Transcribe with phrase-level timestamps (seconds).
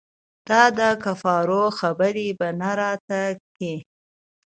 [0.49, 3.21] دا دکفارو خبرې به نه راته
[3.55, 3.75] کيې.